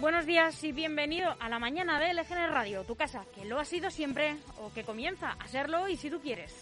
Buenos 0.00 0.24
días 0.24 0.64
y 0.64 0.72
bienvenido 0.72 1.36
a 1.38 1.50
la 1.50 1.58
mañana 1.58 2.00
de 2.00 2.14
LGN 2.14 2.50
Radio, 2.50 2.84
tu 2.84 2.96
casa, 2.96 3.26
que 3.34 3.44
lo 3.44 3.58
ha 3.60 3.66
sido 3.66 3.90
siempre 3.90 4.34
o 4.56 4.72
que 4.72 4.82
comienza 4.82 5.36
a 5.38 5.46
serlo 5.46 5.88
y 5.88 5.96
si 5.98 6.08
tú 6.08 6.20
quieres. 6.20 6.54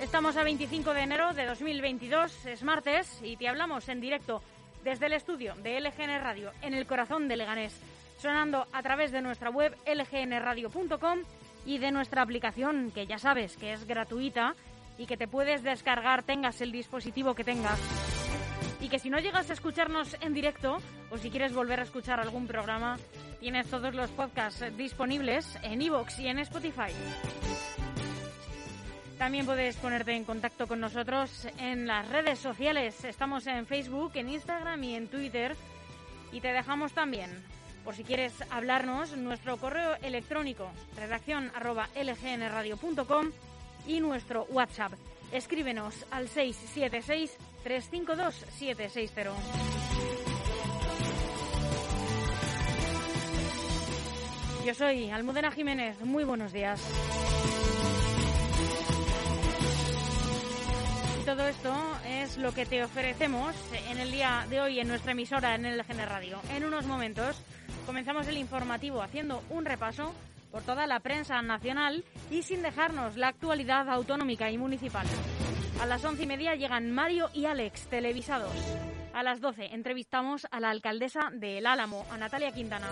Estamos 0.00 0.34
a 0.38 0.42
25 0.42 0.94
de 0.94 1.02
enero 1.02 1.34
de 1.34 1.44
2022, 1.44 2.46
es 2.46 2.62
martes 2.62 3.20
y 3.22 3.36
te 3.36 3.48
hablamos 3.48 3.86
en 3.90 4.00
directo 4.00 4.42
desde 4.82 5.06
el 5.06 5.12
estudio 5.12 5.56
de 5.56 5.78
LGN 5.78 6.22
Radio 6.22 6.52
en 6.62 6.72
el 6.72 6.86
corazón 6.86 7.28
de 7.28 7.36
Leganés, 7.36 7.78
sonando 8.16 8.66
a 8.72 8.82
través 8.82 9.12
de 9.12 9.20
nuestra 9.20 9.50
web 9.50 9.76
lgnradio.com 9.84 11.18
y 11.66 11.76
de 11.76 11.92
nuestra 11.92 12.22
aplicación, 12.22 12.92
que 12.92 13.06
ya 13.06 13.18
sabes 13.18 13.58
que 13.58 13.74
es 13.74 13.86
gratuita 13.86 14.54
y 14.96 15.04
que 15.04 15.18
te 15.18 15.28
puedes 15.28 15.62
descargar 15.62 16.22
tengas 16.22 16.62
el 16.62 16.72
dispositivo 16.72 17.34
que 17.34 17.44
tengas 17.44 17.78
y 18.86 18.88
que 18.88 19.00
si 19.00 19.10
no 19.10 19.18
llegas 19.18 19.50
a 19.50 19.52
escucharnos 19.52 20.16
en 20.20 20.32
directo 20.32 20.78
o 21.10 21.18
si 21.18 21.28
quieres 21.28 21.52
volver 21.52 21.80
a 21.80 21.82
escuchar 21.82 22.20
algún 22.20 22.46
programa, 22.46 22.96
tienes 23.40 23.66
todos 23.66 23.92
los 23.96 24.08
podcasts 24.10 24.64
disponibles 24.76 25.58
en 25.64 25.82
iVoox 25.82 26.20
y 26.20 26.28
en 26.28 26.38
Spotify. 26.38 26.92
También 29.18 29.44
puedes 29.44 29.74
ponerte 29.78 30.12
en 30.12 30.22
contacto 30.22 30.68
con 30.68 30.78
nosotros 30.78 31.48
en 31.58 31.88
las 31.88 32.08
redes 32.10 32.38
sociales. 32.38 33.04
Estamos 33.04 33.48
en 33.48 33.66
Facebook, 33.66 34.12
en 34.14 34.28
Instagram 34.28 34.84
y 34.84 34.94
en 34.94 35.08
Twitter. 35.08 35.56
Y 36.30 36.40
te 36.40 36.52
dejamos 36.52 36.92
también, 36.92 37.28
por 37.84 37.96
si 37.96 38.04
quieres 38.04 38.34
hablarnos, 38.50 39.16
nuestro 39.16 39.56
correo 39.56 39.96
electrónico 40.00 40.70
redacción 40.96 41.50
arroba 41.56 41.88
lgnradio.com 41.96 43.32
y 43.88 43.98
nuestro 43.98 44.44
WhatsApp. 44.44 44.92
Escríbenos 45.32 46.06
al 46.12 46.28
676 46.28 47.36
352-760. 47.66 49.32
Yo 54.64 54.74
soy 54.74 55.10
Almudena 55.10 55.50
Jiménez. 55.50 56.00
Muy 56.02 56.22
buenos 56.24 56.52
días. 56.52 56.80
todo 61.24 61.48
esto 61.48 61.74
es 62.08 62.38
lo 62.38 62.52
que 62.52 62.66
te 62.66 62.84
ofrecemos 62.84 63.52
en 63.90 63.98
el 63.98 64.12
día 64.12 64.46
de 64.48 64.60
hoy 64.60 64.78
en 64.78 64.86
nuestra 64.86 65.10
emisora 65.10 65.56
en 65.56 65.66
el 65.66 65.82
GN 65.82 66.06
Radio. 66.06 66.38
En 66.54 66.64
unos 66.64 66.86
momentos 66.86 67.42
comenzamos 67.84 68.28
el 68.28 68.36
informativo 68.36 69.02
haciendo 69.02 69.42
un 69.50 69.64
repaso 69.64 70.14
por 70.52 70.62
toda 70.62 70.86
la 70.86 71.00
prensa 71.00 71.42
nacional 71.42 72.04
y 72.30 72.44
sin 72.44 72.62
dejarnos 72.62 73.16
la 73.16 73.26
actualidad 73.26 73.90
autonómica 73.90 74.52
y 74.52 74.56
municipal. 74.56 75.06
A 75.80 75.86
las 75.86 76.04
once 76.04 76.22
y 76.22 76.26
media 76.26 76.54
llegan 76.54 76.90
Mario 76.90 77.28
y 77.34 77.44
Alex, 77.44 77.82
televisados. 77.88 78.52
A 79.12 79.22
las 79.22 79.40
doce 79.40 79.74
entrevistamos 79.74 80.46
a 80.50 80.58
la 80.58 80.70
alcaldesa 80.70 81.30
de 81.32 81.58
El 81.58 81.66
Álamo, 81.66 82.06
a 82.10 82.16
Natalia 82.16 82.52
Quintana. 82.52 82.88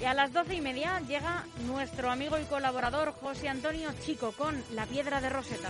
Y 0.00 0.04
a 0.04 0.14
las 0.14 0.32
doce 0.32 0.54
y 0.54 0.60
media 0.60 1.00
llega 1.06 1.44
nuestro 1.66 2.10
amigo 2.10 2.38
y 2.38 2.44
colaborador 2.44 3.12
José 3.12 3.48
Antonio 3.48 3.90
Chico 4.04 4.32
con 4.32 4.62
La 4.74 4.84
Piedra 4.86 5.20
de 5.20 5.30
Roseta. 5.30 5.68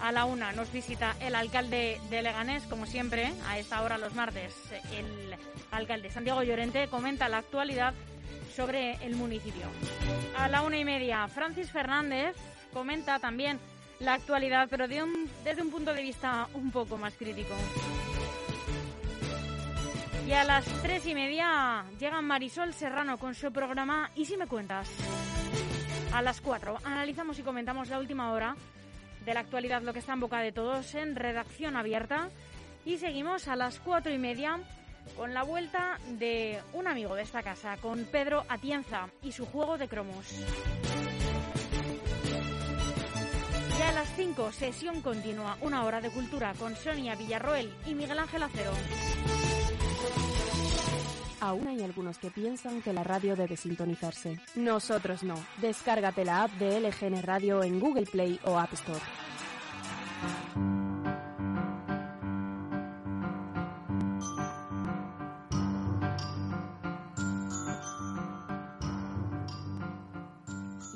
A 0.00 0.12
la 0.12 0.24
una 0.24 0.52
nos 0.52 0.72
visita 0.72 1.14
el 1.20 1.34
alcalde 1.34 2.00
de 2.10 2.22
Leganés, 2.22 2.62
como 2.64 2.86
siempre, 2.86 3.32
a 3.48 3.58
esta 3.58 3.82
hora 3.82 3.98
los 3.98 4.14
martes. 4.14 4.54
El 4.92 5.36
alcalde 5.72 6.10
Santiago 6.10 6.42
Llorente 6.42 6.88
comenta 6.88 7.28
la 7.28 7.38
actualidad 7.38 7.92
sobre 8.54 8.94
el 9.04 9.14
municipio. 9.16 9.66
A 10.36 10.48
la 10.48 10.62
una 10.62 10.78
y 10.78 10.84
media, 10.84 11.28
Francis 11.28 11.70
Fernández 11.70 12.34
comenta 12.72 13.18
también 13.18 13.58
la 13.98 14.14
actualidad, 14.14 14.68
pero 14.70 14.88
desde 14.88 15.62
un 15.62 15.70
punto 15.70 15.92
de 15.92 16.02
vista 16.02 16.48
un 16.54 16.70
poco 16.70 16.96
más 16.96 17.14
crítico. 17.14 17.54
Y 20.26 20.32
a 20.32 20.44
las 20.44 20.64
tres 20.82 21.06
y 21.06 21.14
media 21.14 21.84
llega 21.98 22.20
Marisol 22.22 22.72
Serrano 22.72 23.18
con 23.18 23.34
su 23.34 23.52
programa 23.52 24.10
¿Y 24.14 24.26
si 24.26 24.36
me 24.36 24.46
cuentas? 24.46 24.88
A 26.12 26.22
las 26.22 26.40
cuatro 26.40 26.78
analizamos 26.84 27.38
y 27.38 27.42
comentamos 27.42 27.88
la 27.88 27.98
última 27.98 28.32
hora 28.32 28.54
de 29.24 29.34
la 29.34 29.40
actualidad, 29.40 29.82
lo 29.82 29.92
que 29.92 29.98
está 29.98 30.12
en 30.12 30.20
boca 30.20 30.40
de 30.40 30.52
todos 30.52 30.94
en 30.94 31.16
redacción 31.16 31.76
abierta. 31.76 32.30
Y 32.84 32.98
seguimos 32.98 33.48
a 33.48 33.56
las 33.56 33.80
cuatro 33.80 34.12
y 34.12 34.18
media 34.18 34.58
con 35.16 35.34
la 35.34 35.42
vuelta 35.42 35.98
de 36.08 36.60
un 36.72 36.86
amigo 36.86 37.14
de 37.14 37.22
esta 37.22 37.42
casa, 37.42 37.76
con 37.78 38.04
Pedro 38.04 38.44
Atienza 38.48 39.08
y 39.22 39.32
su 39.32 39.46
juego 39.46 39.78
de 39.78 39.88
cromos. 39.88 40.26
Ya 43.80 43.88
a 43.88 43.92
las 43.92 44.14
5, 44.14 44.52
sesión 44.52 45.00
continua, 45.00 45.56
una 45.62 45.84
hora 45.84 46.02
de 46.02 46.10
cultura 46.10 46.52
con 46.58 46.76
Sonia 46.76 47.14
Villarroel 47.14 47.72
y 47.86 47.94
Miguel 47.94 48.18
Ángel 48.18 48.42
Acero. 48.42 48.72
Aún 51.40 51.66
hay 51.66 51.82
algunos 51.82 52.18
que 52.18 52.30
piensan 52.30 52.82
que 52.82 52.92
la 52.92 53.04
radio 53.04 53.36
debe 53.36 53.56
sintonizarse. 53.56 54.38
Nosotros 54.54 55.22
no. 55.22 55.34
Descárgate 55.62 56.26
la 56.26 56.42
app 56.42 56.50
de 56.58 56.78
LGN 56.78 57.22
Radio 57.22 57.62
en 57.62 57.80
Google 57.80 58.04
Play 58.04 58.38
o 58.44 58.58
App 58.58 58.74
Store. 58.74 59.00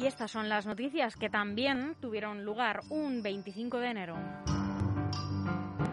Y 0.05 0.07
estas 0.07 0.33
son 0.33 0.51
las 0.51 0.67
noticias 0.67 1.17
que 1.17 1.31
también 1.31 1.97
tuvieron 1.99 2.45
lugar 2.45 2.83
un 2.91 3.23
25 3.23 3.79
de 3.79 3.89
enero. 3.89 4.17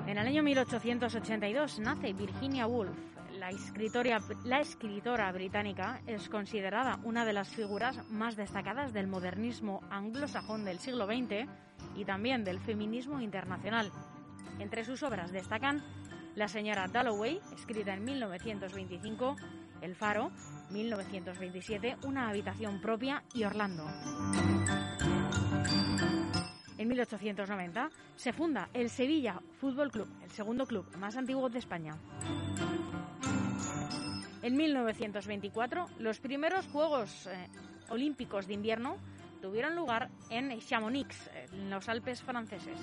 En 0.06 0.18
el 0.18 0.28
año 0.28 0.44
1882 0.44 1.80
nace 1.80 2.12
Virginia 2.12 2.68
Woolf. 2.68 2.92
La 3.40 3.52
escritora, 3.52 4.20
la 4.44 4.60
escritora 4.60 5.32
británica 5.32 6.02
es 6.08 6.28
considerada 6.28 7.00
una 7.06 7.24
de 7.24 7.32
las 7.32 7.56
figuras 7.56 8.06
más 8.10 8.36
destacadas 8.36 8.92
del 8.92 9.08
modernismo 9.08 9.80
anglosajón 9.90 10.66
del 10.66 10.80
siglo 10.80 11.06
XX 11.06 11.48
y 11.96 12.04
también 12.04 12.44
del 12.44 12.60
feminismo 12.60 13.22
internacional. 13.22 13.94
Entre 14.60 14.84
sus 14.84 15.04
obras 15.04 15.32
destacan 15.32 15.82
La 16.36 16.50
señora 16.50 16.90
Dalloway, 16.90 17.40
escrita 17.56 17.94
en 17.94 18.04
1925, 18.04 19.38
El 19.82 19.96
Faro, 19.96 20.32
1927, 20.70 21.98
Una 22.04 22.30
habitación 22.30 22.80
propia 22.80 23.24
y 23.34 23.44
Orlando. 23.44 23.86
En 26.78 26.88
1890 26.88 27.90
se 28.16 28.34
funda 28.34 28.70
el 28.74 28.90
Sevilla 28.90 29.40
Fútbol 29.60 29.92
Club, 29.92 30.08
el 30.24 30.32
segundo 30.32 30.66
club 30.66 30.86
más 30.98 31.16
antiguo 31.16 31.50
de 31.50 31.60
España. 31.60 31.96
En 34.42 34.58
1924, 34.58 35.86
los 36.00 36.20
primeros 36.20 36.68
Juegos 36.68 37.28
eh, 37.28 37.48
Olímpicos 37.90 38.48
de 38.48 38.56
Invierno 38.56 38.98
tuvieron 39.42 39.76
lugar 39.76 40.10
en 40.30 40.60
Chamonix, 40.60 41.30
en 41.52 41.70
los 41.70 41.88
Alpes 41.90 42.24
franceses. 42.24 42.80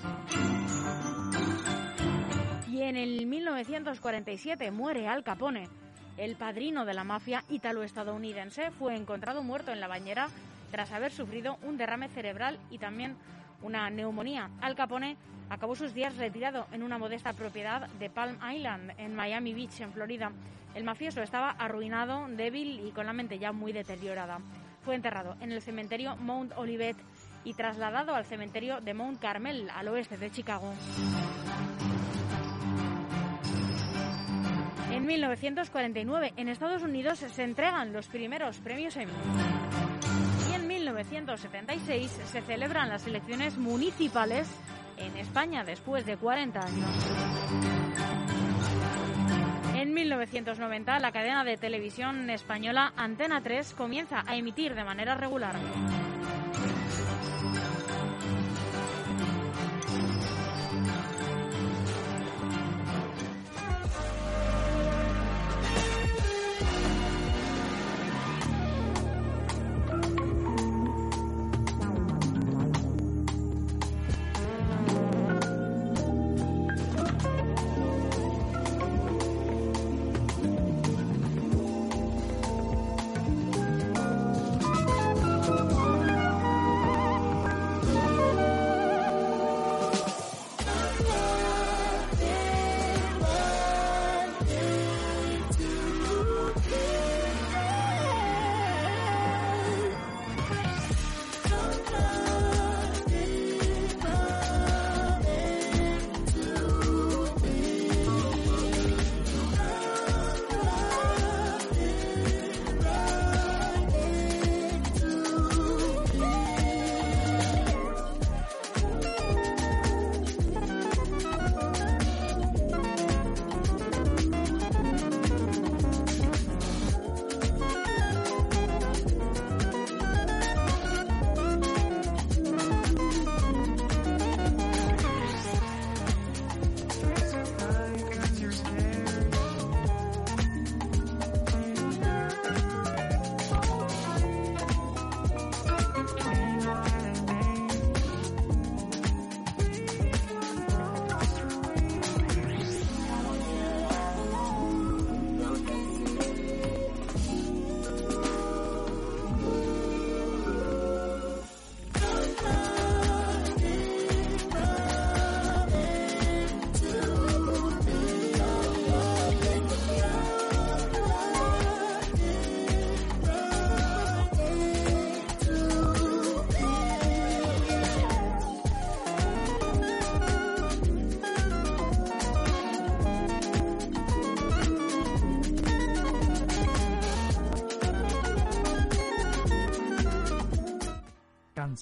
Y 2.69 2.81
en 2.83 2.95
el 2.95 3.25
1947 3.25 4.71
muere 4.71 5.07
Al 5.07 5.23
Capone, 5.23 5.67
el 6.19 6.35
padrino 6.35 6.83
de 6.85 6.93
la 6.93 7.05
mafia 7.05 7.43
italo-estadounidense, 7.49 8.71
fue 8.71 8.95
encontrado 8.95 9.41
muerto 9.41 9.71
en 9.71 9.79
la 9.79 9.87
bañera 9.87 10.27
tras 10.69 10.91
haber 10.91 11.11
sufrido 11.11 11.57
un 11.63 11.77
derrame 11.77 12.09
cerebral 12.09 12.59
y 12.69 12.77
también 12.77 13.15
una 13.61 13.89
neumonía. 13.89 14.49
Al 14.61 14.75
Capone 14.75 15.15
acabó 15.49 15.75
sus 15.75 15.93
días 15.93 16.17
retirado 16.17 16.67
en 16.73 16.83
una 16.83 16.97
modesta 16.97 17.33
propiedad 17.33 17.87
de 17.99 18.09
Palm 18.09 18.37
Island, 18.53 18.91
en 18.97 19.15
Miami 19.15 19.53
Beach, 19.53 19.79
en 19.79 19.93
Florida. 19.93 20.31
El 20.75 20.83
mafioso 20.83 21.21
estaba 21.21 21.51
arruinado, 21.51 22.27
débil 22.27 22.85
y 22.85 22.91
con 22.91 23.05
la 23.05 23.13
mente 23.13 23.39
ya 23.39 23.51
muy 23.51 23.71
deteriorada. 23.71 24.39
Fue 24.83 24.95
enterrado 24.95 25.37
en 25.39 25.51
el 25.53 25.61
cementerio 25.61 26.15
Mount 26.17 26.51
Olivet 26.57 26.97
y 27.45 27.53
trasladado 27.53 28.13
al 28.13 28.25
cementerio 28.25 28.81
de 28.81 28.93
Mount 28.93 29.19
Carmel, 29.19 29.69
al 29.69 29.87
oeste 29.87 30.17
de 30.17 30.29
Chicago. 30.29 30.73
En 34.91 35.05
1949, 35.05 36.33
en 36.35 36.49
Estados 36.49 36.81
Unidos 36.81 37.19
se 37.19 37.43
entregan 37.43 37.93
los 37.93 38.07
primeros 38.07 38.57
premios 38.57 38.95
Emmy. 38.97 39.11
Y 40.49 40.55
en 40.55 40.67
1976 40.67 42.09
se 42.25 42.41
celebran 42.41 42.89
las 42.89 43.05
elecciones 43.05 43.57
municipales 43.57 44.47
en 44.97 45.15
España 45.17 45.63
después 45.63 46.05
de 46.05 46.17
40 46.17 46.59
años. 46.59 47.05
En 49.75 49.93
1990, 49.93 50.99
la 50.99 51.11
cadena 51.11 51.43
de 51.43 51.55
televisión 51.55 52.29
española 52.29 52.91
Antena 52.97 53.41
3 53.41 53.73
comienza 53.75 54.23
a 54.27 54.35
emitir 54.35 54.75
de 54.75 54.83
manera 54.83 55.15
regular. 55.15 55.55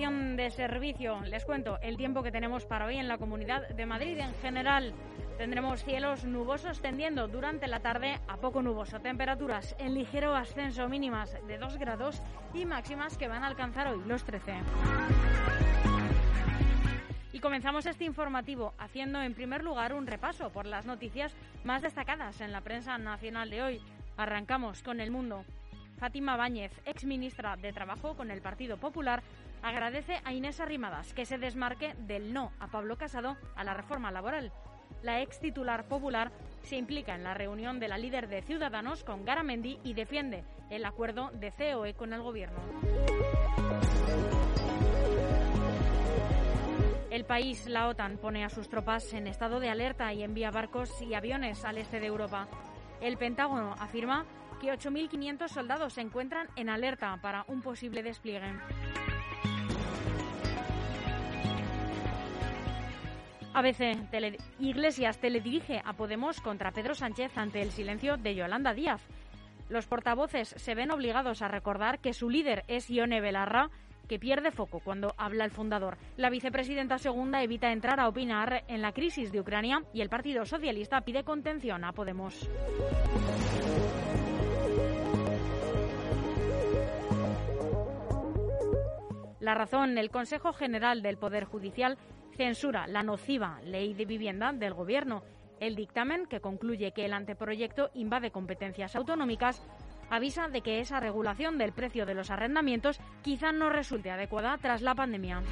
Información 0.00 0.36
de 0.36 0.50
servicio, 0.50 1.20
les 1.26 1.44
cuento 1.44 1.78
el 1.82 1.98
tiempo 1.98 2.22
que 2.22 2.32
tenemos 2.32 2.64
para 2.64 2.86
hoy 2.86 2.96
en 2.96 3.06
la 3.06 3.18
Comunidad 3.18 3.68
de 3.68 3.84
Madrid. 3.84 4.18
En 4.18 4.32
general, 4.36 4.94
tendremos 5.36 5.84
cielos 5.84 6.24
nubosos 6.24 6.80
tendiendo 6.80 7.28
durante 7.28 7.66
la 7.66 7.80
tarde 7.80 8.18
a 8.26 8.38
poco 8.38 8.62
nuboso. 8.62 9.00
Temperaturas 9.00 9.76
en 9.78 9.92
ligero 9.92 10.34
ascenso 10.34 10.88
mínimas 10.88 11.36
de 11.46 11.58
2 11.58 11.76
grados 11.76 12.22
y 12.54 12.64
máximas 12.64 13.18
que 13.18 13.28
van 13.28 13.44
a 13.44 13.48
alcanzar 13.48 13.88
hoy 13.88 14.00
los 14.06 14.24
13. 14.24 14.54
Y 17.34 17.40
comenzamos 17.40 17.84
este 17.84 18.04
informativo 18.04 18.72
haciendo 18.78 19.20
en 19.20 19.34
primer 19.34 19.62
lugar 19.62 19.92
un 19.92 20.06
repaso 20.06 20.50
por 20.50 20.64
las 20.64 20.86
noticias 20.86 21.36
más 21.62 21.82
destacadas 21.82 22.40
en 22.40 22.52
la 22.52 22.62
prensa 22.62 22.96
nacional 22.96 23.50
de 23.50 23.62
hoy. 23.62 23.80
Arrancamos 24.16 24.82
con 24.82 25.00
el 25.00 25.10
mundo. 25.10 25.44
Fátima 25.98 26.34
Báñez, 26.34 26.72
ex 26.86 27.04
ministra 27.04 27.58
de 27.58 27.74
Trabajo 27.74 28.16
con 28.16 28.30
el 28.30 28.40
Partido 28.40 28.78
Popular, 28.78 29.22
agradece 29.62 30.20
a 30.24 30.32
Inés 30.32 30.60
Arrimadas 30.60 31.12
que 31.14 31.26
se 31.26 31.38
desmarque 31.38 31.94
del 31.94 32.32
no 32.32 32.52
a 32.60 32.68
Pablo 32.68 32.96
Casado 32.96 33.36
a 33.56 33.64
la 33.64 33.74
reforma 33.74 34.10
laboral. 34.10 34.52
La 35.02 35.22
ex 35.22 35.40
titular 35.40 35.86
popular 35.88 36.30
se 36.62 36.76
implica 36.76 37.14
en 37.14 37.24
la 37.24 37.34
reunión 37.34 37.80
de 37.80 37.88
la 37.88 37.98
líder 37.98 38.28
de 38.28 38.42
Ciudadanos 38.42 39.04
con 39.04 39.24
Garamendi 39.24 39.78
y 39.84 39.94
defiende 39.94 40.44
el 40.68 40.84
acuerdo 40.84 41.30
de 41.32 41.52
COE 41.52 41.94
con 41.94 42.12
el 42.12 42.22
gobierno. 42.22 42.58
El 47.10 47.24
país, 47.24 47.66
la 47.66 47.88
OTAN, 47.88 48.18
pone 48.18 48.44
a 48.44 48.48
sus 48.48 48.68
tropas 48.68 49.12
en 49.14 49.26
estado 49.26 49.58
de 49.58 49.68
alerta 49.68 50.12
y 50.12 50.22
envía 50.22 50.50
barcos 50.50 50.90
y 51.02 51.14
aviones 51.14 51.64
al 51.64 51.78
este 51.78 51.98
de 51.98 52.06
Europa. 52.06 52.46
El 53.00 53.16
Pentágono 53.16 53.74
afirma 53.80 54.26
que 54.60 54.68
8.500 54.68 55.48
soldados 55.48 55.94
se 55.94 56.02
encuentran 56.02 56.46
en 56.54 56.68
alerta 56.68 57.18
para 57.20 57.44
un 57.48 57.62
posible 57.62 58.02
despliegue. 58.02 58.52
ABC 63.52 64.10
tele 64.10 64.38
Iglesias 64.58 65.18
teledirige 65.18 65.82
a 65.84 65.92
Podemos 65.92 66.40
contra 66.40 66.70
Pedro 66.72 66.94
Sánchez 66.94 67.36
ante 67.36 67.62
el 67.62 67.72
silencio 67.72 68.16
de 68.16 68.34
Yolanda 68.34 68.74
Díaz. 68.74 69.02
Los 69.68 69.86
portavoces 69.86 70.54
se 70.56 70.74
ven 70.74 70.90
obligados 70.90 71.42
a 71.42 71.48
recordar 71.48 71.98
que 72.00 72.12
su 72.12 72.30
líder 72.30 72.64
es 72.68 72.88
Ione 72.90 73.20
Belarra, 73.20 73.70
que 74.08 74.18
pierde 74.18 74.50
foco 74.50 74.80
cuando 74.80 75.14
habla 75.16 75.44
el 75.44 75.50
fundador. 75.50 75.96
La 76.16 76.30
vicepresidenta 76.30 76.98
segunda 76.98 77.42
evita 77.42 77.72
entrar 77.72 78.00
a 78.00 78.08
opinar 78.08 78.64
en 78.66 78.82
la 78.82 78.92
crisis 78.92 79.30
de 79.30 79.40
Ucrania 79.40 79.84
y 79.92 80.00
el 80.00 80.08
Partido 80.08 80.44
Socialista 80.44 81.00
pide 81.02 81.22
contención 81.22 81.84
a 81.84 81.92
Podemos. 81.92 82.48
La 89.40 89.54
razón, 89.54 89.96
el 89.96 90.10
Consejo 90.10 90.52
General 90.52 91.00
del 91.00 91.16
Poder 91.16 91.44
Judicial 91.44 91.96
censura 92.36 92.86
la 92.86 93.02
nociva 93.02 93.58
ley 93.64 93.94
de 93.94 94.04
vivienda 94.04 94.52
del 94.52 94.74
Gobierno. 94.74 95.22
El 95.60 95.76
dictamen, 95.76 96.26
que 96.26 96.40
concluye 96.40 96.92
que 96.92 97.06
el 97.06 97.14
anteproyecto 97.14 97.90
invade 97.94 98.30
competencias 98.30 98.94
autonómicas, 98.96 99.62
avisa 100.10 100.48
de 100.48 100.60
que 100.60 100.80
esa 100.80 101.00
regulación 101.00 101.56
del 101.56 101.72
precio 101.72 102.04
de 102.04 102.14
los 102.14 102.30
arrendamientos 102.30 103.00
quizá 103.22 103.50
no 103.52 103.70
resulte 103.70 104.10
adecuada 104.10 104.58
tras 104.58 104.82
la 104.82 104.94
pandemia. 104.94 105.42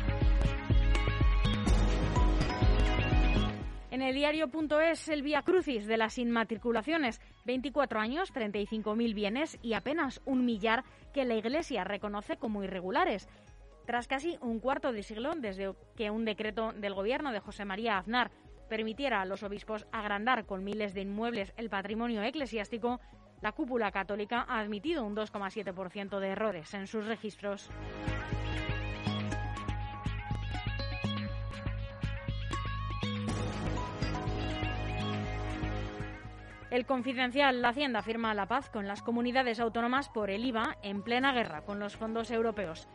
En 3.91 4.03
el 4.03 4.15
diario.es 4.15 5.09
el 5.09 5.23
vía 5.23 5.43
crucis 5.43 5.87
de 5.87 5.97
las 5.97 6.19
inmatriculaciones, 6.19 7.21
24 7.47 7.99
años, 7.99 8.33
35.000 8.35 9.15
bienes 9.15 9.59
y 9.63 9.73
apenas 9.73 10.21
un 10.27 10.45
millar 10.45 10.85
que 11.13 11.25
la 11.25 11.35
Iglesia 11.35 11.85
reconoce 11.85 12.37
como 12.37 12.63
irregulares. 12.63 13.29
Tras 13.89 14.07
casi 14.07 14.37
un 14.43 14.61
cuarto 14.61 14.93
de 14.93 15.03
siglo 15.03 15.33
desde 15.35 15.73
que 15.97 16.11
un 16.11 16.27
decreto 16.27 16.75
del 16.75 16.93
gobierno 16.93 17.33
de 17.33 17.41
José 17.41 17.65
María 17.65 17.97
Aznar 17.97 18.31
permitiera 18.69 19.23
a 19.23 19.25
los 19.25 19.43
obispos 19.43 19.87
agrandar 19.93 20.45
con 20.45 20.63
miles 20.63 20.93
de 20.93 21.01
inmuebles 21.01 21.55
el 21.57 21.71
patrimonio 21.71 22.23
eclesiástico, 22.23 23.01
la 23.41 23.53
cúpula 23.53 23.91
católica 23.91 24.45
ha 24.47 24.59
admitido 24.59 25.05
un 25.05 25.17
2,7% 25.17 26.19
de 26.19 26.29
errores 26.29 26.75
en 26.75 26.87
sus 26.87 27.07
registros. 27.07 27.71
El 36.71 36.85
confidencial 36.85 37.63
La 37.63 37.71
Hacienda 37.71 38.03
firma 38.03 38.35
la 38.35 38.45
paz 38.45 38.69
con 38.69 38.87
las 38.87 39.01
comunidades 39.01 39.59
autónomas 39.61 40.11
por 40.11 40.29
el 40.29 40.45
IVA 40.45 40.77
en 40.83 41.03
plena 41.03 41.33
guerra 41.33 41.63
con 41.63 41.79
los 41.79 41.97
fondos 41.97 42.31
europeos. 42.31 42.87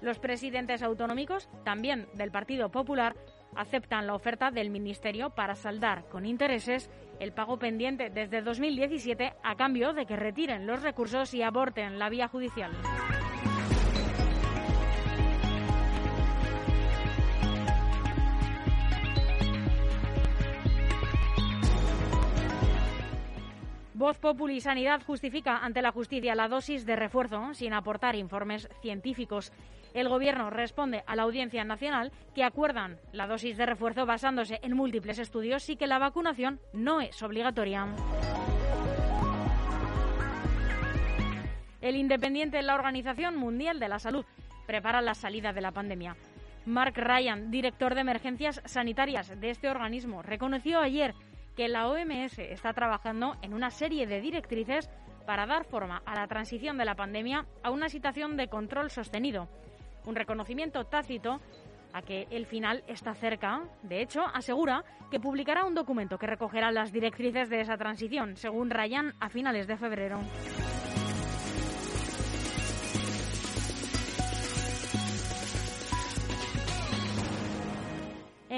Los 0.00 0.18
presidentes 0.18 0.82
autonómicos, 0.82 1.48
también 1.64 2.06
del 2.14 2.30
Partido 2.30 2.70
Popular, 2.70 3.16
aceptan 3.56 4.06
la 4.06 4.14
oferta 4.14 4.50
del 4.50 4.70
Ministerio 4.70 5.30
para 5.30 5.54
saldar 5.54 6.08
con 6.08 6.26
intereses 6.26 6.90
el 7.18 7.32
pago 7.32 7.58
pendiente 7.58 8.10
desde 8.10 8.42
2017 8.42 9.34
a 9.42 9.56
cambio 9.56 9.92
de 9.92 10.06
que 10.06 10.16
retiren 10.16 10.66
los 10.66 10.82
recursos 10.82 11.34
y 11.34 11.42
aborten 11.42 11.98
la 11.98 12.08
vía 12.08 12.28
judicial. 12.28 12.70
Voz 23.98 24.16
Populi 24.20 24.60
Sanidad 24.60 25.02
justifica 25.04 25.56
ante 25.56 25.82
la 25.82 25.90
justicia 25.90 26.36
la 26.36 26.46
dosis 26.46 26.86
de 26.86 26.94
refuerzo 26.94 27.52
sin 27.52 27.72
aportar 27.72 28.14
informes 28.14 28.68
científicos. 28.80 29.52
El 29.92 30.08
Gobierno 30.08 30.50
responde 30.50 31.02
a 31.04 31.16
la 31.16 31.24
Audiencia 31.24 31.64
Nacional 31.64 32.12
que 32.32 32.44
acuerdan 32.44 32.98
la 33.10 33.26
dosis 33.26 33.56
de 33.56 33.66
refuerzo 33.66 34.06
basándose 34.06 34.60
en 34.62 34.76
múltiples 34.76 35.18
estudios 35.18 35.68
y 35.68 35.74
que 35.74 35.88
la 35.88 35.98
vacunación 35.98 36.60
no 36.72 37.00
es 37.00 37.20
obligatoria. 37.24 37.88
El 41.80 41.96
Independiente, 41.96 42.62
la 42.62 42.76
Organización 42.76 43.34
Mundial 43.34 43.80
de 43.80 43.88
la 43.88 43.98
Salud, 43.98 44.24
prepara 44.68 45.00
la 45.00 45.14
salida 45.14 45.52
de 45.52 45.60
la 45.60 45.72
pandemia. 45.72 46.14
Mark 46.66 46.94
Ryan, 46.96 47.50
director 47.50 47.96
de 47.96 48.02
emergencias 48.02 48.62
sanitarias 48.64 49.40
de 49.40 49.50
este 49.50 49.68
organismo, 49.68 50.22
reconoció 50.22 50.78
ayer 50.78 51.16
que 51.58 51.66
la 51.66 51.88
OMS 51.88 52.38
está 52.38 52.72
trabajando 52.72 53.34
en 53.42 53.52
una 53.52 53.70
serie 53.70 54.06
de 54.06 54.20
directrices 54.20 54.88
para 55.26 55.44
dar 55.44 55.64
forma 55.64 56.00
a 56.06 56.14
la 56.14 56.28
transición 56.28 56.78
de 56.78 56.84
la 56.84 56.94
pandemia 56.94 57.46
a 57.64 57.72
una 57.72 57.88
situación 57.88 58.36
de 58.36 58.46
control 58.46 58.92
sostenido. 58.92 59.48
Un 60.04 60.14
reconocimiento 60.14 60.84
tácito 60.84 61.40
a 61.92 62.02
que 62.02 62.28
el 62.30 62.46
final 62.46 62.84
está 62.86 63.12
cerca. 63.12 63.64
De 63.82 64.00
hecho, 64.00 64.24
asegura 64.32 64.84
que 65.10 65.18
publicará 65.18 65.64
un 65.64 65.74
documento 65.74 66.16
que 66.16 66.28
recogerá 66.28 66.70
las 66.70 66.92
directrices 66.92 67.50
de 67.50 67.62
esa 67.62 67.76
transición, 67.76 68.36
según 68.36 68.70
Ryan, 68.70 69.14
a 69.18 69.28
finales 69.28 69.66
de 69.66 69.76
febrero. 69.76 70.20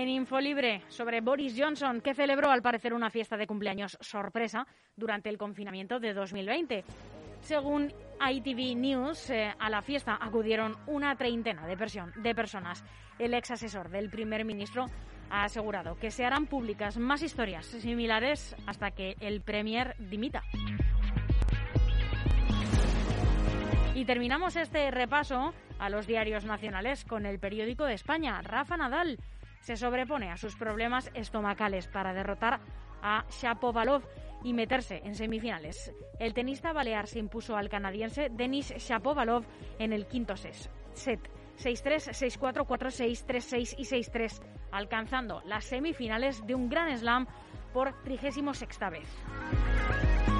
En 0.00 0.08
Infolibre, 0.08 0.80
sobre 0.88 1.20
Boris 1.20 1.54
Johnson, 1.54 2.00
que 2.00 2.14
celebró 2.14 2.50
al 2.50 2.62
parecer 2.62 2.94
una 2.94 3.10
fiesta 3.10 3.36
de 3.36 3.46
cumpleaños 3.46 3.98
sorpresa 4.00 4.66
durante 4.96 5.28
el 5.28 5.36
confinamiento 5.36 6.00
de 6.00 6.14
2020. 6.14 6.84
Según 7.42 7.92
ITV 8.18 8.78
News, 8.78 9.28
eh, 9.28 9.54
a 9.58 9.68
la 9.68 9.82
fiesta 9.82 10.16
acudieron 10.18 10.74
una 10.86 11.14
treintena 11.16 11.66
de, 11.66 11.76
de 12.16 12.34
personas. 12.34 12.82
El 13.18 13.34
ex 13.34 13.50
asesor 13.50 13.90
del 13.90 14.08
primer 14.08 14.46
ministro 14.46 14.86
ha 15.28 15.44
asegurado 15.44 15.96
que 15.96 16.10
se 16.10 16.24
harán 16.24 16.46
públicas 16.46 16.96
más 16.96 17.22
historias 17.22 17.66
similares 17.66 18.56
hasta 18.66 18.92
que 18.92 19.16
el 19.20 19.42
Premier 19.42 19.96
dimita. 19.98 20.42
Y 23.94 24.06
terminamos 24.06 24.56
este 24.56 24.90
repaso 24.90 25.52
a 25.78 25.90
los 25.90 26.06
diarios 26.06 26.46
nacionales 26.46 27.04
con 27.04 27.26
el 27.26 27.38
periódico 27.38 27.84
de 27.84 27.92
España. 27.92 28.40
Rafa 28.40 28.78
Nadal 28.78 29.18
se 29.60 29.76
sobrepone 29.76 30.30
a 30.30 30.36
sus 30.36 30.56
problemas 30.56 31.10
estomacales 31.14 31.86
para 31.88 32.12
derrotar 32.12 32.60
a 33.02 33.24
Shapovalov. 33.30 34.02
y 34.42 34.54
meterse 34.54 35.02
en 35.04 35.14
semifinales. 35.14 35.92
El 36.18 36.32
tenista 36.32 36.72
balear 36.72 37.06
se 37.06 37.18
impuso 37.18 37.56
al 37.56 37.68
canadiense 37.68 38.30
Denis 38.30 38.72
Shapovalov 38.74 39.44
en 39.78 39.92
el 39.92 40.06
quinto 40.06 40.34
set. 40.34 41.30
6-3, 41.58 42.38
6-4, 42.38 42.66
4-6, 42.66 43.26
3-6 43.26 43.74
y 43.76 43.84
6-3, 43.84 44.40
alcanzando 44.72 45.42
las 45.44 45.66
semifinales 45.66 46.46
de 46.46 46.54
un 46.54 46.70
gran 46.70 46.96
slam 46.96 47.26
por 47.72 47.92
36 48.02 48.78
vez. 48.90 50.39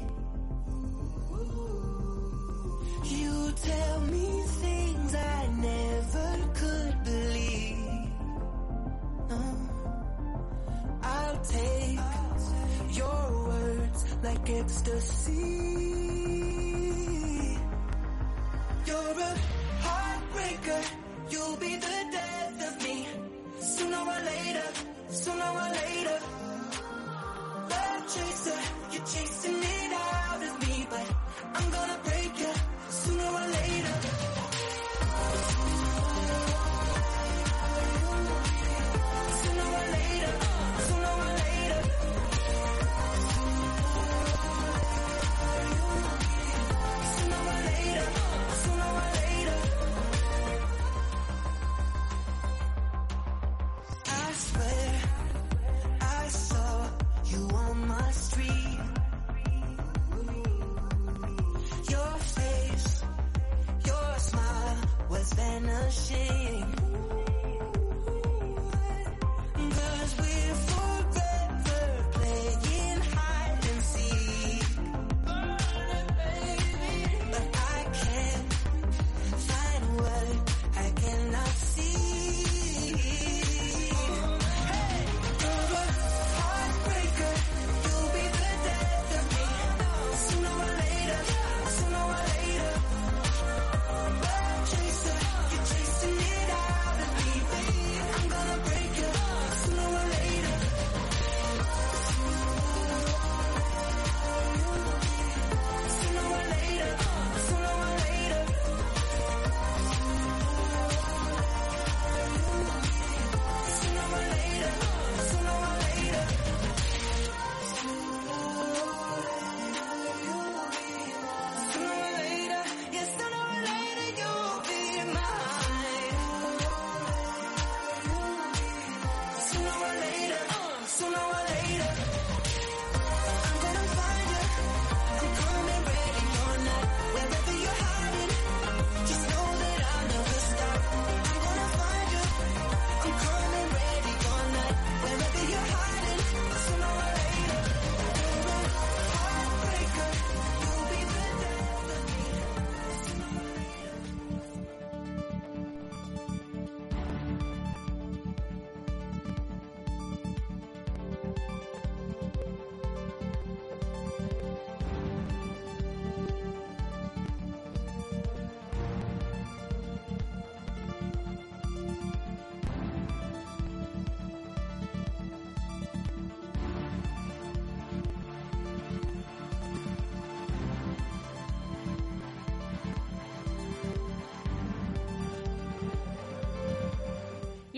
You 3.19 3.51
tell 3.69 3.99
me 4.13 4.27
things 4.63 5.15
I 5.15 5.47
never 5.67 6.29
could 6.59 6.95
believe. 7.03 8.09
No, 9.29 9.41
I'll 11.03 11.39
take 11.43 11.99
your 12.99 13.47
words 13.49 14.05
like 14.23 14.49
ecstasy. 14.49 15.31
You're 18.87 19.19
a 19.29 19.33
heartbreaker. 19.87 20.81
You'll 21.31 21.57
be 21.57 21.75
the 21.75 21.97
death 22.17 22.57
of 22.69 22.83
me. 22.83 23.07
Sooner 23.59 23.97
or 23.97 24.21
later, 24.31 24.67
sooner 25.09 25.49
or 25.61 25.69
later. 25.81 26.19
Love 27.71 28.03
chaser, 28.13 28.59
you're 28.91 29.05
chasing 29.13 29.59
it 29.77 29.91
out 29.93 30.41
of 30.49 30.67
me, 30.67 30.87
but 30.89 31.07
I'm 31.55 31.71
gonna 31.71 31.99
was 65.11 65.33
vanishing. 65.33 67.30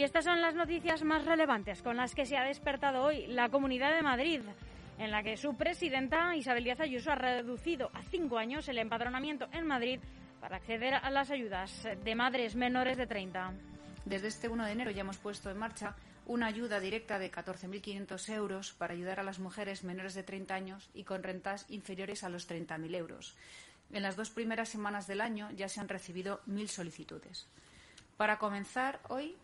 Y 0.03 0.05
estas 0.05 0.25
son 0.25 0.41
las 0.41 0.53
noticias 0.53 1.01
más 1.05 1.23
relevantes 1.23 1.81
con 1.81 1.95
las 1.95 2.13
que 2.13 2.25
se 2.25 2.35
ha 2.35 2.43
despertado 2.43 3.03
hoy 3.03 3.25
la 3.27 3.47
Comunidad 3.47 3.95
de 3.95 4.01
Madrid, 4.01 4.41
en 4.97 5.11
la 5.11 5.23
que 5.23 5.37
su 5.37 5.55
presidenta 5.55 6.35
Isabel 6.35 6.65
Díaz 6.65 6.81
Ayuso 6.81 7.09
ha 7.09 7.15
reducido 7.15 7.89
a 7.93 8.01
cinco 8.11 8.37
años 8.37 8.67
el 8.67 8.79
empadronamiento 8.79 9.47
en 9.53 9.65
Madrid 9.65 10.01
para 10.41 10.57
acceder 10.57 10.95
a 10.95 11.09
las 11.09 11.31
ayudas 11.31 11.87
de 12.03 12.15
madres 12.15 12.53
menores 12.55 12.97
de 12.97 13.07
30. 13.07 13.53
Desde 14.03 14.27
este 14.27 14.49
1 14.49 14.65
de 14.65 14.71
enero 14.73 14.91
ya 14.91 15.03
hemos 15.03 15.19
puesto 15.19 15.49
en 15.49 15.57
marcha 15.57 15.95
una 16.25 16.47
ayuda 16.47 16.81
directa 16.81 17.17
de 17.17 17.31
14.500 17.31 18.33
euros 18.33 18.73
para 18.73 18.91
ayudar 18.91 19.21
a 19.21 19.23
las 19.23 19.39
mujeres 19.39 19.85
menores 19.85 20.15
de 20.15 20.23
30 20.23 20.53
años 20.53 20.89
y 20.93 21.05
con 21.05 21.23
rentas 21.23 21.65
inferiores 21.69 22.25
a 22.25 22.29
los 22.29 22.49
30.000 22.49 22.93
euros. 22.93 23.37
En 23.93 24.03
las 24.03 24.17
dos 24.17 24.31
primeras 24.31 24.67
semanas 24.67 25.07
del 25.07 25.21
año 25.21 25.49
ya 25.51 25.69
se 25.69 25.79
han 25.79 25.87
recibido 25.87 26.41
1.000 26.45 26.67
solicitudes. 26.67 27.47
Para 28.17 28.37
comenzar 28.37 28.99
hoy, 29.07 29.35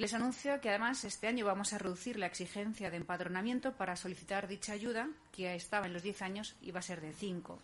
les 0.00 0.14
anuncio 0.14 0.62
que 0.62 0.70
además 0.70 1.04
este 1.04 1.26
año 1.26 1.44
vamos 1.44 1.74
a 1.74 1.78
reducir 1.78 2.18
la 2.18 2.24
exigencia 2.24 2.90
de 2.90 2.96
empadronamiento 2.96 3.72
para 3.72 3.96
solicitar 3.96 4.48
dicha 4.48 4.72
ayuda, 4.72 5.10
que 5.30 5.54
estaba 5.54 5.84
en 5.84 5.92
los 5.92 6.02
10 6.02 6.22
años 6.22 6.56
y 6.62 6.70
va 6.70 6.78
a 6.78 6.82
ser 6.82 7.02
de 7.02 7.12
5. 7.12 7.60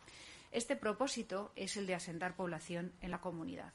Este 0.52 0.76
propósito 0.76 1.50
es 1.56 1.78
el 1.78 1.86
de 1.86 1.94
asentar 1.94 2.36
población 2.36 2.92
en 3.00 3.10
la 3.10 3.22
comunidad. 3.22 3.72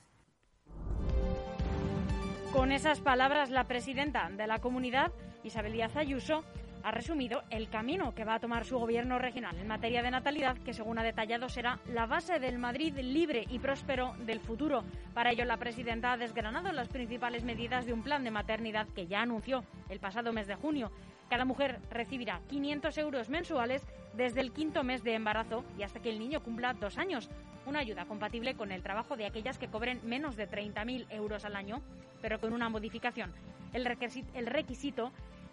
Con 2.54 2.72
esas 2.72 3.00
palabras, 3.00 3.50
la 3.50 3.68
presidenta 3.68 4.30
de 4.30 4.46
la 4.46 4.60
comunidad, 4.60 5.12
Isabel 5.44 5.74
Díaz 5.74 5.96
Ayuso, 5.96 6.44
ha 6.84 6.92
resumido 6.92 7.44
el 7.50 7.70
camino 7.70 8.14
que 8.14 8.24
va 8.24 8.36
a 8.36 8.40
tomar 8.40 8.66
su 8.66 8.78
gobierno 8.78 9.20
regional 9.20 9.58
en 9.58 9.68
materia 9.68 10.02
de 10.02 10.12
natalidad, 10.12 10.58
que 10.58 10.74
según 10.74 11.00
ha 11.00 11.04
detallado 11.04 11.50
será 11.50 11.80
la 11.88 12.06
base 12.06 12.40
del 12.40 12.58
Madrid 12.58 12.98
libre 12.98 13.46
y 13.50 13.60
próspero 13.60 14.16
del 14.26 14.40
futuro. 14.40 14.84
Para 15.14 15.32
ello, 15.32 15.46
la 15.46 15.58
presidenta 15.58 16.14
ha 16.14 16.18
desgranado 16.18 16.72
las 16.72 16.90
principales 16.90 17.44
medidas 17.44 17.86
de 17.86 17.94
un 17.94 18.04
plan 18.04 18.24
de 18.24 18.32
maternidad 18.32 18.88
que 18.96 19.08
ya 19.08 19.22
anunció 19.22 19.64
el 19.90 20.00
pasado 20.00 20.34
mes 20.34 20.48
de 20.48 20.56
junio. 20.56 20.92
Cada 21.30 21.46
mujer 21.46 21.80
recibirá 21.90 22.42
500 22.50 22.98
euros 22.98 23.30
mensuales 23.30 23.86
desde 24.14 24.42
el 24.42 24.52
quinto 24.52 24.84
mes 24.84 25.04
de 25.04 25.14
embarazo 25.14 25.64
y 25.78 25.84
hasta 25.84 26.02
que 26.02 26.10
el 26.10 26.20
niño 26.20 26.44
cumpla 26.44 26.74
dos 26.74 26.98
años. 26.98 27.30
Una 27.66 27.80
ayuda 27.80 28.06
compatible 28.06 28.56
con 28.56 28.72
el 28.72 28.84
trabajo 28.84 29.16
de 29.16 29.26
aquellas 29.26 29.58
que 29.58 29.68
cobren 29.68 30.02
menos 30.04 30.36
de 30.36 30.50
30.000 30.50 31.06
euros 31.12 31.46
al 31.46 31.56
año, 31.56 31.82
pero 32.22 32.40
con 32.40 32.54
una 32.54 32.70
modificación. 32.70 33.32
El 33.74 33.86
requisito, 33.86 35.12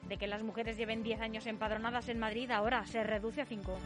de 0.08 0.16
que 0.16 0.26
las 0.26 0.42
mujeres 0.42 0.76
lleven 0.76 1.02
10 1.02 1.20
años 1.20 1.46
empadronadas 1.46 2.08
en 2.08 2.18
Madrid 2.18 2.50
ahora 2.50 2.86
se 2.86 3.04
reduce 3.04 3.42
a 3.42 3.46
5. 3.46 3.78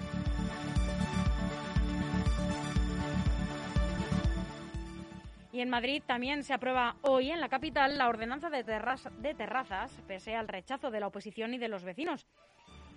Y 5.52 5.60
en 5.60 5.68
Madrid 5.68 6.02
también 6.06 6.44
se 6.44 6.54
aprueba 6.54 6.96
hoy 7.02 7.30
en 7.30 7.40
la 7.40 7.50
capital 7.50 7.98
la 7.98 8.08
ordenanza 8.08 8.48
de, 8.48 8.62
de 8.62 9.34
terrazas, 9.34 9.92
pese 10.06 10.34
al 10.34 10.48
rechazo 10.48 10.90
de 10.90 11.00
la 11.00 11.08
oposición 11.08 11.52
y 11.52 11.58
de 11.58 11.68
los 11.68 11.84
vecinos. 11.84 12.26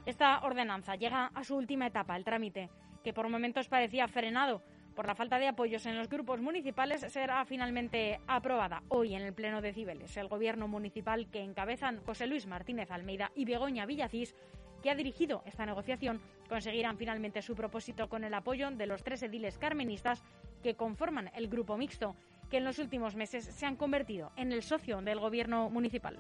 Esta 0.06 0.40
ordenanza 0.42 0.96
llega 0.96 1.32
a 1.34 1.44
su 1.44 1.56
última 1.58 1.88
etapa, 1.88 2.16
el 2.16 2.24
trámite, 2.24 2.70
que 3.04 3.12
por 3.12 3.28
momentos 3.28 3.68
parecía 3.68 4.08
frenado 4.08 4.62
por 4.96 5.08
la 5.08 5.16
falta 5.16 5.38
de 5.38 5.48
apoyos 5.48 5.86
en 5.86 5.98
los 5.98 6.10
grupos 6.10 6.40
municipales, 6.42 7.06
será 7.10 7.44
finalmente 7.46 8.20
aprobada 8.28 8.82
hoy 8.88 9.14
en 9.14 9.22
el 9.22 9.34
Pleno 9.34 9.62
de 9.62 9.74
Cibeles. 9.74 10.16
El 10.18 10.30
gobierno 10.30 10.68
municipal 10.68 11.28
que 11.30 11.42
encabezan 11.42 12.02
José 12.06 12.28
Luis 12.28 12.48
Martínez 12.48 12.90
Almeida 12.92 13.32
y 13.36 13.46
Begoña 13.46 13.86
Villacís, 13.86 14.36
que 14.82 14.90
ha 14.90 14.96
dirigido 14.96 15.44
esta 15.46 15.66
negociación, 15.66 16.22
conseguirán 16.48 16.98
finalmente 16.98 17.42
su 17.42 17.56
propósito 17.56 18.08
con 18.08 18.24
el 18.24 18.34
apoyo 18.34 18.72
de 18.72 18.86
los 18.88 19.04
tres 19.04 19.22
ediles 19.24 19.58
carmenistas 19.58 20.24
que 20.64 20.76
conforman 20.76 21.30
el 21.36 21.48
grupo 21.50 21.78
mixto, 21.78 22.16
que 22.50 22.58
en 22.58 22.64
los 22.64 22.80
últimos 22.80 23.16
meses 23.16 23.46
se 23.46 23.66
han 23.66 23.76
convertido 23.76 24.32
en 24.38 24.52
el 24.52 24.64
socio 24.64 25.02
del 25.02 25.20
gobierno 25.20 25.70
municipal. 25.70 26.18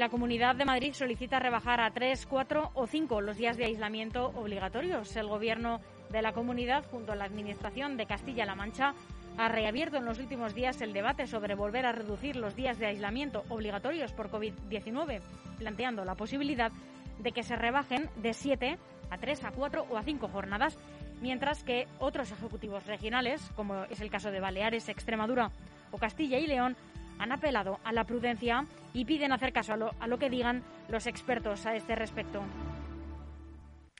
La 0.00 0.08
Comunidad 0.08 0.56
de 0.56 0.64
Madrid 0.64 0.94
solicita 0.94 1.38
rebajar 1.40 1.78
a 1.82 1.90
tres, 1.90 2.24
cuatro 2.24 2.70
o 2.72 2.86
cinco 2.86 3.20
los 3.20 3.36
días 3.36 3.58
de 3.58 3.66
aislamiento 3.66 4.28
obligatorios. 4.28 5.14
El 5.14 5.28
Gobierno 5.28 5.82
de 6.08 6.22
la 6.22 6.32
comunidad, 6.32 6.86
junto 6.90 7.12
a 7.12 7.16
la 7.16 7.26
Administración 7.26 7.98
de 7.98 8.06
Castilla-La 8.06 8.54
Mancha, 8.54 8.94
ha 9.36 9.48
reabierto 9.50 9.98
en 9.98 10.06
los 10.06 10.18
últimos 10.18 10.54
días 10.54 10.80
el 10.80 10.94
debate 10.94 11.26
sobre 11.26 11.54
volver 11.54 11.84
a 11.84 11.92
reducir 11.92 12.36
los 12.36 12.56
días 12.56 12.78
de 12.78 12.86
aislamiento 12.86 13.44
obligatorios 13.50 14.14
por 14.14 14.30
COVID-19, 14.30 15.20
planteando 15.58 16.06
la 16.06 16.14
posibilidad 16.14 16.72
de 17.18 17.32
que 17.32 17.42
se 17.42 17.56
rebajen 17.56 18.08
de 18.16 18.32
siete 18.32 18.78
a 19.10 19.18
tres, 19.18 19.44
a 19.44 19.50
cuatro 19.50 19.84
o 19.90 19.98
a 19.98 20.02
cinco 20.02 20.28
jornadas, 20.28 20.78
mientras 21.20 21.62
que 21.62 21.86
otros 21.98 22.32
ejecutivos 22.32 22.86
regionales, 22.86 23.42
como 23.54 23.84
es 23.90 24.00
el 24.00 24.08
caso 24.08 24.30
de 24.30 24.40
Baleares, 24.40 24.88
Extremadura 24.88 25.50
o 25.90 25.98
Castilla 25.98 26.38
y 26.38 26.46
León, 26.46 26.74
han 27.20 27.32
apelado 27.32 27.78
a 27.84 27.92
la 27.92 28.04
prudencia 28.04 28.64
y 28.94 29.04
piden 29.04 29.32
hacer 29.32 29.52
caso 29.52 29.74
a 29.74 30.06
lo, 30.06 30.18
que 30.18 30.30
digan 30.30 30.62
los 30.88 31.06
expertos 31.06 31.66
a 31.66 31.76
este 31.76 31.94
respecto. 31.94 32.42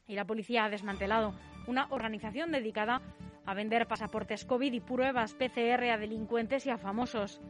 Y 0.09 0.14
la 0.14 0.24
policía 0.24 0.64
ha 0.64 0.70
desmantelado 0.70 1.35
una 1.66 1.87
organización 1.90 2.50
dedicada 2.50 3.02
a 3.44 3.54
vender 3.54 3.87
pasaportes 3.87 4.46
COVID 4.46 4.72
y 4.72 4.80
pruebas 4.80 5.35
PCR 5.35 5.90
a 5.90 5.98
delincuentes 5.98 6.64
y 6.66 6.70
a 6.70 6.78
famosos. 6.78 7.40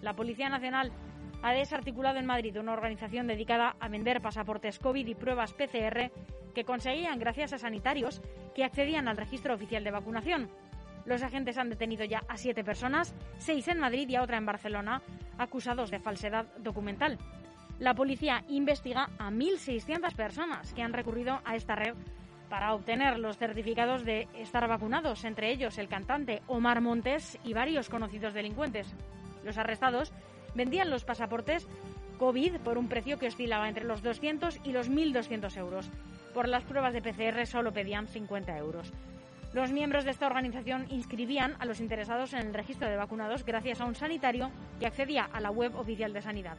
La 0.00 0.14
Policía 0.14 0.48
Nacional 0.48 0.92
ha 1.42 1.52
desarticulado 1.52 2.18
en 2.18 2.26
Madrid 2.26 2.56
una 2.58 2.72
organización 2.72 3.26
dedicada 3.26 3.76
a 3.80 3.88
vender 3.88 4.22
pasaportes 4.22 4.78
COVID 4.78 5.06
y 5.06 5.14
pruebas 5.14 5.52
PCR 5.54 6.12
que 6.54 6.64
conseguían 6.64 7.18
gracias 7.18 7.52
a 7.52 7.58
sanitarios 7.58 8.22
que 8.54 8.64
accedían 8.64 9.08
al 9.08 9.16
registro 9.16 9.54
oficial 9.54 9.82
de 9.82 9.90
vacunación. 9.90 10.50
Los 11.06 11.22
agentes 11.22 11.56
han 11.56 11.70
detenido 11.70 12.04
ya 12.04 12.22
a 12.28 12.36
siete 12.36 12.64
personas, 12.64 13.14
seis 13.38 13.68
en 13.68 13.78
Madrid 13.78 14.08
y 14.08 14.16
a 14.16 14.22
otra 14.22 14.38
en 14.38 14.46
Barcelona, 14.46 15.02
acusados 15.38 15.90
de 15.90 16.00
falsedad 16.00 16.46
documental. 16.58 17.18
La 17.78 17.94
policía 17.94 18.44
investiga 18.48 19.10
a 19.18 19.30
1.600 19.30 20.14
personas 20.14 20.72
que 20.72 20.82
han 20.82 20.92
recurrido 20.92 21.40
a 21.44 21.56
esta 21.56 21.76
red 21.76 21.94
para 22.48 22.74
obtener 22.74 23.18
los 23.18 23.38
certificados 23.38 24.04
de 24.04 24.28
estar 24.36 24.66
vacunados, 24.66 25.24
entre 25.24 25.50
ellos 25.50 25.78
el 25.78 25.88
cantante 25.88 26.42
Omar 26.46 26.80
Montes 26.80 27.38
y 27.44 27.52
varios 27.52 27.88
conocidos 27.88 28.34
delincuentes. 28.34 28.94
Los 29.44 29.58
arrestados 29.58 30.12
vendían 30.54 30.90
los 30.90 31.04
pasaportes 31.04 31.68
COVID 32.18 32.56
por 32.60 32.78
un 32.78 32.88
precio 32.88 33.18
que 33.18 33.28
oscilaba 33.28 33.68
entre 33.68 33.84
los 33.84 34.02
200 34.02 34.60
y 34.64 34.72
los 34.72 34.90
1.200 34.90 35.56
euros. 35.58 35.90
Por 36.34 36.48
las 36.48 36.64
pruebas 36.64 36.94
de 36.94 37.02
PCR 37.02 37.46
solo 37.46 37.72
pedían 37.72 38.08
50 38.08 38.56
euros. 38.58 38.92
Los 39.56 39.72
miembros 39.72 40.04
de 40.04 40.10
esta 40.10 40.26
organización 40.26 40.84
inscribían 40.90 41.56
a 41.58 41.64
los 41.64 41.80
interesados 41.80 42.34
en 42.34 42.40
el 42.40 42.52
registro 42.52 42.90
de 42.90 42.96
vacunados 42.96 43.42
gracias 43.42 43.80
a 43.80 43.86
un 43.86 43.94
sanitario 43.94 44.50
que 44.78 44.84
accedía 44.84 45.24
a 45.32 45.40
la 45.40 45.50
web 45.50 45.74
oficial 45.76 46.12
de 46.12 46.20
sanidad. 46.20 46.58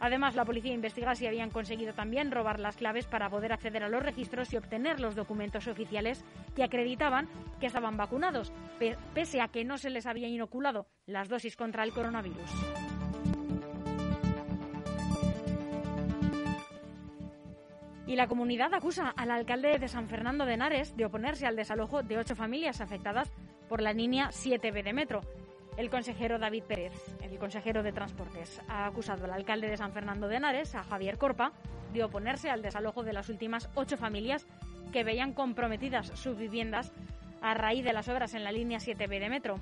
Además, 0.00 0.34
la 0.34 0.44
policía 0.44 0.74
investiga 0.74 1.14
si 1.14 1.28
habían 1.28 1.50
conseguido 1.50 1.94
también 1.94 2.32
robar 2.32 2.58
las 2.58 2.74
claves 2.74 3.06
para 3.06 3.30
poder 3.30 3.52
acceder 3.52 3.84
a 3.84 3.88
los 3.88 4.02
registros 4.02 4.52
y 4.52 4.56
obtener 4.56 4.98
los 4.98 5.14
documentos 5.14 5.68
oficiales 5.68 6.24
que 6.56 6.64
acreditaban 6.64 7.28
que 7.60 7.66
estaban 7.66 7.96
vacunados, 7.96 8.52
pese 9.14 9.40
a 9.40 9.46
que 9.46 9.64
no 9.64 9.78
se 9.78 9.90
les 9.90 10.06
había 10.06 10.26
inoculado 10.26 10.88
las 11.06 11.28
dosis 11.28 11.54
contra 11.54 11.84
el 11.84 11.92
coronavirus. 11.92 12.95
Y 18.06 18.14
la 18.14 18.28
comunidad 18.28 18.72
acusa 18.72 19.12
al 19.16 19.32
alcalde 19.32 19.78
de 19.78 19.88
San 19.88 20.08
Fernando 20.08 20.46
de 20.46 20.54
Henares 20.54 20.96
de 20.96 21.04
oponerse 21.04 21.44
al 21.44 21.56
desalojo 21.56 22.04
de 22.04 22.18
ocho 22.18 22.36
familias 22.36 22.80
afectadas 22.80 23.32
por 23.68 23.82
la 23.82 23.92
línea 23.92 24.28
7B 24.28 24.84
de 24.84 24.92
metro. 24.92 25.20
El 25.76 25.90
consejero 25.90 26.38
David 26.38 26.62
Pérez, 26.62 26.92
el 27.20 27.36
consejero 27.38 27.82
de 27.82 27.92
Transportes, 27.92 28.62
ha 28.68 28.86
acusado 28.86 29.24
al 29.24 29.32
alcalde 29.32 29.68
de 29.68 29.76
San 29.76 29.92
Fernando 29.92 30.28
de 30.28 30.36
Henares, 30.36 30.74
a 30.76 30.84
Javier 30.84 31.18
Corpa, 31.18 31.52
de 31.92 32.04
oponerse 32.04 32.48
al 32.48 32.62
desalojo 32.62 33.02
de 33.02 33.12
las 33.12 33.28
últimas 33.28 33.68
ocho 33.74 33.96
familias 33.96 34.46
que 34.92 35.04
veían 35.04 35.32
comprometidas 35.32 36.06
sus 36.14 36.38
viviendas 36.38 36.92
a 37.42 37.54
raíz 37.54 37.84
de 37.84 37.92
las 37.92 38.08
obras 38.08 38.34
en 38.34 38.44
la 38.44 38.52
línea 38.52 38.78
7B 38.78 39.18
de 39.18 39.28
metro. 39.28 39.58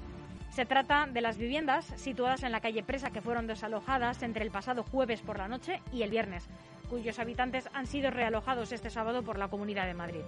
Se 0.51 0.67
trata 0.67 1.07
de 1.11 1.21
las 1.21 1.37
viviendas 1.37 1.87
situadas 1.97 2.45
en 2.45 2.53
la 2.53 2.61
calle 2.61 2.85
Presa 2.85 3.11
que 3.11 3.23
fueron 3.23 3.47
desalojadas 3.47 4.23
entre 4.23 4.45
el 4.45 4.53
pasado 4.53 4.85
jueves 4.85 5.21
por 5.23 5.39
la 5.39 5.49
noche 5.49 5.81
y 5.93 6.03
el 6.03 6.11
viernes, 6.11 6.49
cuyos 6.89 7.19
habitantes 7.19 7.69
han 7.73 7.87
sido 7.87 8.11
realojados 8.11 8.73
este 8.73 8.91
sábado 8.91 9.23
por 9.23 9.39
la 9.39 9.49
Comunidad 9.49 9.87
de 9.87 9.95
Madrid. 9.95 10.23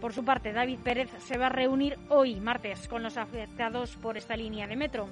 Por 0.00 0.14
su 0.14 0.24
parte, 0.24 0.52
David 0.52 0.78
Pérez 0.82 1.10
se 1.18 1.36
va 1.36 1.46
a 1.46 1.50
reunir 1.50 1.98
hoy, 2.08 2.40
martes, 2.40 2.88
con 2.88 3.02
los 3.02 3.18
afectados 3.18 3.96
por 3.96 4.16
esta 4.16 4.36
línea 4.36 4.66
de 4.66 4.76
metro. 4.76 5.08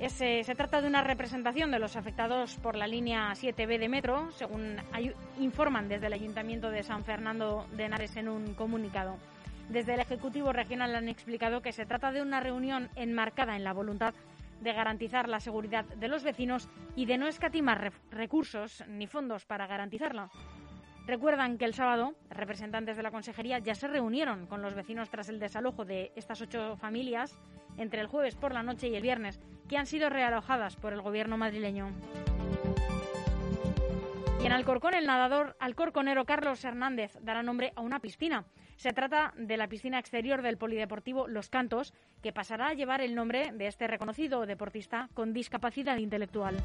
Es, 0.00 0.20
eh, 0.20 0.42
se 0.44 0.54
trata 0.54 0.80
de 0.80 0.88
una 0.88 1.04
representación 1.04 1.70
de 1.70 1.78
los 1.78 1.94
afectados 1.94 2.56
por 2.56 2.74
la 2.74 2.86
línea 2.86 3.32
7B 3.34 3.78
de 3.78 3.88
metro, 3.88 4.32
según 4.32 4.76
informan 5.38 5.88
desde 5.88 6.06
el 6.06 6.14
Ayuntamiento 6.14 6.70
de 6.70 6.82
San 6.82 7.04
Fernando 7.04 7.66
de 7.76 7.84
Henares 7.84 8.16
en 8.16 8.28
un 8.28 8.54
comunicado. 8.54 9.16
Desde 9.68 9.94
el 9.94 10.00
Ejecutivo 10.00 10.52
Regional 10.52 10.96
han 10.96 11.08
explicado 11.08 11.60
que 11.60 11.72
se 11.72 11.86
trata 11.86 12.10
de 12.10 12.22
una 12.22 12.40
reunión 12.40 12.88
enmarcada 12.96 13.54
en 13.54 13.62
la 13.62 13.72
voluntad 13.72 14.14
de 14.60 14.72
garantizar 14.72 15.28
la 15.28 15.40
seguridad 15.40 15.84
de 15.84 16.08
los 16.08 16.22
vecinos 16.22 16.68
y 16.94 17.06
de 17.06 17.18
no 17.18 17.26
escatimar 17.26 17.92
recursos 18.10 18.84
ni 18.88 19.06
fondos 19.06 19.44
para 19.44 19.66
garantizarla. 19.66 20.30
Recuerdan 21.06 21.58
que 21.58 21.64
el 21.64 21.74
sábado 21.74 22.14
representantes 22.28 22.96
de 22.96 23.02
la 23.02 23.10
Consejería 23.10 23.58
ya 23.58 23.74
se 23.74 23.88
reunieron 23.88 24.46
con 24.46 24.62
los 24.62 24.74
vecinos 24.74 25.10
tras 25.10 25.28
el 25.28 25.40
desalojo 25.40 25.84
de 25.84 26.12
estas 26.14 26.40
ocho 26.40 26.76
familias 26.76 27.36
entre 27.78 28.00
el 28.00 28.06
jueves 28.06 28.36
por 28.36 28.52
la 28.52 28.62
noche 28.62 28.88
y 28.88 28.94
el 28.94 29.02
viernes, 29.02 29.40
que 29.68 29.78
han 29.78 29.86
sido 29.86 30.10
realojadas 30.10 30.76
por 30.76 30.92
el 30.92 31.00
gobierno 31.00 31.36
madrileño. 31.36 31.90
Y 34.40 34.46
en 34.46 34.52
Alcorcón, 34.52 34.94
el 34.94 35.06
nadador 35.06 35.56
alcorconero 35.60 36.24
Carlos 36.24 36.64
Hernández 36.64 37.18
dará 37.20 37.42
nombre 37.42 37.72
a 37.76 37.80
una 37.80 38.00
piscina. 38.00 38.44
Se 38.80 38.94
trata 38.94 39.34
de 39.36 39.58
la 39.58 39.68
piscina 39.68 39.98
exterior 39.98 40.40
del 40.40 40.56
Polideportivo 40.56 41.28
Los 41.28 41.50
Cantos, 41.50 41.92
que 42.22 42.32
pasará 42.32 42.68
a 42.68 42.72
llevar 42.72 43.02
el 43.02 43.14
nombre 43.14 43.52
de 43.52 43.66
este 43.66 43.86
reconocido 43.86 44.46
deportista 44.46 45.10
con 45.12 45.34
discapacidad 45.34 45.98
intelectual. 45.98 46.56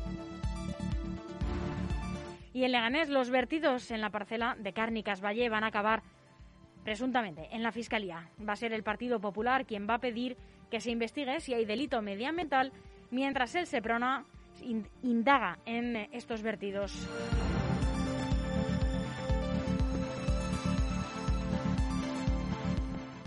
Y 2.54 2.64
en 2.64 2.72
Leganés, 2.72 3.10
los 3.10 3.30
vertidos 3.30 3.92
en 3.92 4.00
la 4.00 4.12
parcela 4.12 4.56
de 4.58 4.72
Cárnicas 4.72 5.22
Valle 5.22 5.50
van 5.50 5.66
a 5.66 5.68
acabar 5.68 6.04
presuntamente 6.86 7.50
en 7.52 7.64
la 7.64 7.74
Fiscalía. 7.74 8.30
Va 8.48 8.54
a 8.54 8.56
ser 8.56 8.72
el 8.72 8.84
Partido 8.84 9.20
Popular 9.20 9.66
quien 9.66 9.86
va 9.86 9.96
a 9.96 10.00
pedir 10.00 10.38
que 10.72 10.80
se 10.80 10.92
investigue 10.92 11.42
si 11.42 11.54
hay 11.54 11.66
delito 11.66 12.02
medioambiental, 12.02 12.72
mientras 13.12 13.56
el 13.56 13.68
Seprona 13.68 14.24
indaga 15.04 15.60
en 15.66 15.98
estos 16.14 16.44
vertidos. 16.44 16.94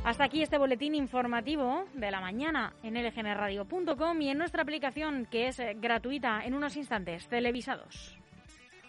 Hasta 0.08 0.24
aquí 0.24 0.40
este 0.40 0.56
boletín 0.56 0.94
informativo 0.94 1.84
de 1.92 2.10
la 2.10 2.22
mañana 2.22 2.72
en 2.82 2.94
lgnradio.com 2.94 4.22
y 4.22 4.30
en 4.30 4.38
nuestra 4.38 4.62
aplicación 4.62 5.26
que 5.30 5.48
es 5.48 5.58
eh, 5.58 5.76
gratuita 5.78 6.46
en 6.46 6.54
unos 6.54 6.78
instantes, 6.78 7.28
televisados. 7.28 8.16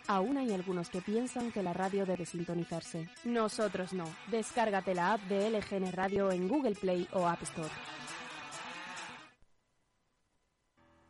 Aún 0.08 0.38
hay 0.38 0.54
algunos 0.54 0.90
que 0.90 1.02
piensan 1.02 1.52
que 1.52 1.62
la 1.62 1.74
radio 1.74 2.06
debe 2.06 2.26
sintonizarse. 2.26 3.10
Nosotros 3.26 3.92
no. 3.92 4.06
Descárgate 4.28 4.96
la 4.96 5.12
app 5.12 5.22
de 5.24 5.50
LGN 5.50 5.92
Radio 5.92 6.32
en 6.32 6.48
Google 6.48 6.76
Play 6.76 7.06
o 7.12 7.28
App 7.28 7.44
Store. 7.44 7.68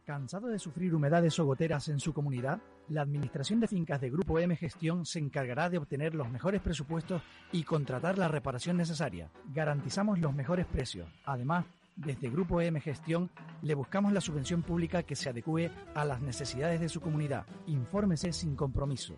¿Cansado 0.09 0.47
de 0.47 0.57
sufrir 0.57 0.95
humedades 0.95 1.37
o 1.37 1.45
goteras 1.45 1.87
en 1.87 1.99
su 1.99 2.15
comunidad? 2.15 2.59
La 2.87 3.03
Administración 3.03 3.59
de 3.59 3.67
Fincas 3.67 4.01
de 4.01 4.09
Grupo 4.09 4.39
M 4.39 4.55
Gestión 4.55 5.05
se 5.05 5.19
encargará 5.19 5.69
de 5.69 5.77
obtener 5.77 6.15
los 6.15 6.31
mejores 6.31 6.61
presupuestos 6.61 7.21
y 7.51 7.61
contratar 7.61 8.17
la 8.17 8.27
reparación 8.27 8.75
necesaria. 8.75 9.29
Garantizamos 9.53 10.17
los 10.17 10.33
mejores 10.33 10.65
precios. 10.65 11.07
Además, 11.25 11.67
desde 11.95 12.31
Grupo 12.31 12.59
M 12.59 12.81
Gestión 12.81 13.29
le 13.61 13.75
buscamos 13.75 14.11
la 14.11 14.19
subvención 14.19 14.63
pública 14.63 15.03
que 15.03 15.15
se 15.15 15.29
adecue 15.29 15.69
a 15.93 16.03
las 16.05 16.21
necesidades 16.21 16.79
de 16.79 16.89
su 16.89 17.01
comunidad. 17.01 17.45
Infórmese 17.67 18.33
sin 18.33 18.55
compromiso. 18.55 19.13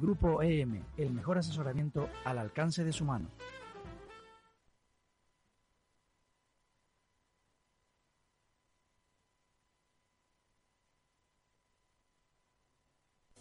Grupo 0.00 0.44
EM, 0.44 0.80
el 0.96 1.10
mejor 1.10 1.38
asesoramiento 1.38 2.08
al 2.24 2.38
alcance 2.38 2.84
de 2.84 2.92
su 2.92 3.04
mano. 3.04 3.26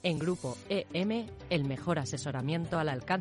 En 0.06 0.20
Grupo 0.20 0.56
EM, 0.70 1.26
el 1.50 1.66
mejor 1.66 1.98
asesoramiento 1.98 2.78
al 2.78 2.90
alcance 2.90 3.16